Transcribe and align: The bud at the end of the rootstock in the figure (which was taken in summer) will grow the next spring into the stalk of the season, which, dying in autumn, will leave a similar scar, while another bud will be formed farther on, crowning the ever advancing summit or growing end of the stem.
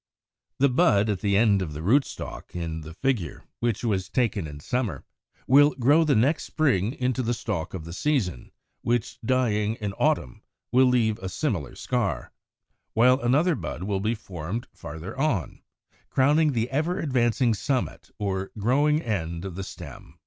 The 0.57 0.67
bud 0.67 1.09
at 1.11 1.19
the 1.19 1.37
end 1.37 1.61
of 1.61 1.73
the 1.73 1.83
rootstock 1.83 2.55
in 2.55 2.81
the 2.81 2.95
figure 2.95 3.43
(which 3.59 3.83
was 3.83 4.09
taken 4.09 4.47
in 4.47 4.59
summer) 4.59 5.03
will 5.45 5.75
grow 5.75 6.03
the 6.03 6.15
next 6.15 6.45
spring 6.45 6.93
into 6.93 7.21
the 7.21 7.35
stalk 7.35 7.75
of 7.75 7.85
the 7.85 7.93
season, 7.93 8.49
which, 8.81 9.19
dying 9.23 9.75
in 9.75 9.93
autumn, 9.99 10.41
will 10.71 10.87
leave 10.87 11.19
a 11.19 11.29
similar 11.29 11.75
scar, 11.75 12.31
while 12.93 13.19
another 13.19 13.53
bud 13.53 13.83
will 13.83 13.99
be 13.99 14.15
formed 14.15 14.67
farther 14.73 15.15
on, 15.19 15.61
crowning 16.09 16.53
the 16.53 16.71
ever 16.71 16.97
advancing 16.99 17.53
summit 17.53 18.09
or 18.17 18.49
growing 18.57 19.03
end 19.03 19.45
of 19.45 19.53
the 19.53 19.63
stem. 19.63 20.17